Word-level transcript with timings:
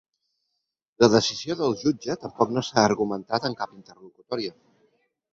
La 1.01 1.09
decisió 1.15 1.57
del 1.59 1.75
jutge 1.81 2.15
tampoc 2.23 2.53
no 2.55 2.63
s’ha 2.69 2.85
argumentat 2.85 3.45
en 3.51 3.57
cap 3.59 3.75
interlocutòria. 3.81 4.55